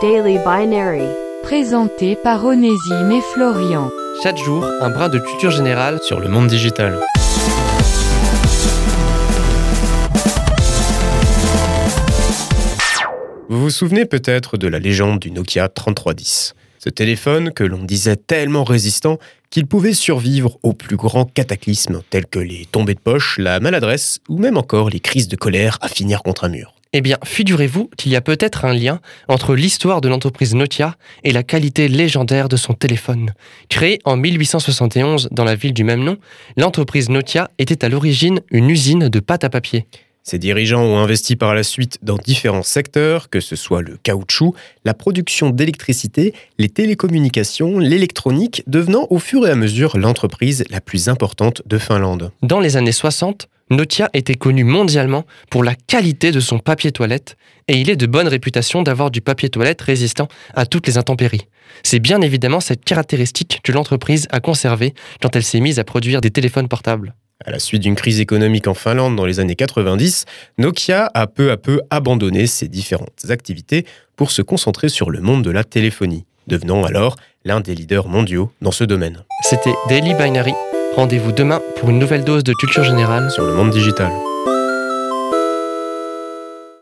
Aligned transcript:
Daily 0.00 0.38
Binary. 0.38 1.02
Présenté 1.42 2.14
par 2.14 2.44
Onésime 2.44 3.10
et 3.10 3.20
Florian. 3.32 3.90
Chaque 4.22 4.36
jour, 4.36 4.64
un 4.80 4.90
brin 4.90 5.08
de 5.08 5.18
culture 5.18 5.50
générale 5.50 5.98
sur 6.02 6.20
le 6.20 6.28
monde 6.28 6.46
digital. 6.46 7.00
Vous 13.48 13.60
vous 13.60 13.70
souvenez 13.70 14.04
peut-être 14.04 14.56
de 14.56 14.68
la 14.68 14.78
légende 14.78 15.18
du 15.18 15.32
Nokia 15.32 15.68
3310 15.68 16.54
Ce 16.78 16.90
téléphone 16.90 17.50
que 17.52 17.64
l'on 17.64 17.82
disait 17.82 18.16
tellement 18.16 18.62
résistant 18.62 19.18
qu'il 19.50 19.66
pouvait 19.66 19.94
survivre 19.94 20.58
aux 20.62 20.74
plus 20.74 20.96
grands 20.96 21.24
cataclysmes 21.24 22.02
tels 22.10 22.26
que 22.26 22.38
les 22.38 22.66
tombées 22.66 22.94
de 22.94 23.00
poche, 23.00 23.38
la 23.38 23.58
maladresse 23.58 24.20
ou 24.28 24.38
même 24.38 24.58
encore 24.58 24.90
les 24.90 25.00
crises 25.00 25.28
de 25.28 25.36
colère 25.36 25.78
à 25.80 25.88
finir 25.88 26.22
contre 26.22 26.44
un 26.44 26.50
mur. 26.50 26.77
Eh 26.94 27.02
bien, 27.02 27.18
figurez-vous 27.22 27.90
qu'il 27.98 28.12
y 28.12 28.16
a 28.16 28.22
peut-être 28.22 28.64
un 28.64 28.72
lien 28.72 29.00
entre 29.28 29.54
l'histoire 29.54 30.00
de 30.00 30.08
l'entreprise 30.08 30.54
Nokia 30.54 30.96
et 31.22 31.32
la 31.32 31.42
qualité 31.42 31.86
légendaire 31.86 32.48
de 32.48 32.56
son 32.56 32.72
téléphone. 32.72 33.34
Créée 33.68 33.98
en 34.04 34.16
1871 34.16 35.28
dans 35.30 35.44
la 35.44 35.54
ville 35.54 35.74
du 35.74 35.84
même 35.84 36.02
nom, 36.02 36.16
l'entreprise 36.56 37.10
Nokia 37.10 37.50
était 37.58 37.84
à 37.84 37.90
l'origine 37.90 38.40
une 38.50 38.70
usine 38.70 39.10
de 39.10 39.20
pâte 39.20 39.44
à 39.44 39.50
papier. 39.50 39.86
Ses 40.22 40.38
dirigeants 40.38 40.82
ont 40.82 40.98
investi 40.98 41.36
par 41.36 41.54
la 41.54 41.62
suite 41.62 41.98
dans 42.02 42.16
différents 42.16 42.62
secteurs, 42.62 43.28
que 43.28 43.40
ce 43.40 43.56
soit 43.56 43.82
le 43.82 43.98
caoutchouc, 44.02 44.54
la 44.84 44.92
production 44.92 45.50
d'électricité, 45.50 46.34
les 46.58 46.68
télécommunications, 46.68 47.78
l'électronique, 47.78 48.62
devenant 48.66 49.06
au 49.10 49.18
fur 49.18 49.46
et 49.46 49.50
à 49.50 49.54
mesure 49.54 49.96
l'entreprise 49.96 50.64
la 50.70 50.80
plus 50.80 51.08
importante 51.08 51.62
de 51.66 51.78
Finlande. 51.78 52.30
Dans 52.42 52.60
les 52.60 52.76
années 52.76 52.92
60, 52.92 53.48
Nokia 53.70 54.08
était 54.14 54.34
connu 54.34 54.64
mondialement 54.64 55.24
pour 55.50 55.62
la 55.62 55.74
qualité 55.74 56.30
de 56.30 56.40
son 56.40 56.58
papier 56.58 56.92
toilette, 56.92 57.36
et 57.68 57.76
il 57.76 57.90
est 57.90 57.96
de 57.96 58.06
bonne 58.06 58.28
réputation 58.28 58.82
d'avoir 58.82 59.10
du 59.10 59.20
papier 59.20 59.48
toilette 59.48 59.82
résistant 59.82 60.28
à 60.54 60.66
toutes 60.66 60.86
les 60.86 60.96
intempéries. 60.96 61.46
C'est 61.82 61.98
bien 61.98 62.20
évidemment 62.20 62.60
cette 62.60 62.84
caractéristique 62.84 63.60
que 63.62 63.72
l'entreprise 63.72 64.26
a 64.30 64.40
conservée 64.40 64.94
quand 65.20 65.36
elle 65.36 65.44
s'est 65.44 65.60
mise 65.60 65.78
à 65.78 65.84
produire 65.84 66.20
des 66.20 66.30
téléphones 66.30 66.68
portables. 66.68 67.14
À 67.44 67.50
la 67.50 67.60
suite 67.60 67.82
d'une 67.82 67.94
crise 67.94 68.18
économique 68.18 68.66
en 68.66 68.74
Finlande 68.74 69.14
dans 69.14 69.24
les 69.24 69.38
années 69.38 69.54
90, 69.54 70.24
Nokia 70.58 71.08
a 71.14 71.26
peu 71.28 71.52
à 71.52 71.56
peu 71.56 71.80
abandonné 71.90 72.46
ses 72.46 72.66
différentes 72.66 73.26
activités 73.28 73.86
pour 74.16 74.32
se 74.32 74.42
concentrer 74.42 74.88
sur 74.88 75.10
le 75.10 75.20
monde 75.20 75.44
de 75.44 75.50
la 75.50 75.62
téléphonie, 75.62 76.24
devenant 76.48 76.82
alors 76.84 77.16
l'un 77.44 77.60
des 77.60 77.76
leaders 77.76 78.08
mondiaux 78.08 78.50
dans 78.60 78.72
ce 78.72 78.82
domaine. 78.82 79.22
C'était 79.42 79.74
Daily 79.88 80.14
Binary 80.14 80.52
Rendez-vous 80.98 81.30
demain 81.30 81.60
pour 81.76 81.90
une 81.90 82.00
nouvelle 82.00 82.24
dose 82.24 82.42
de 82.42 82.52
culture 82.52 82.82
générale 82.82 83.30
sur 83.30 83.44
le 83.44 83.54
monde 83.54 83.70
digital. 83.70 84.10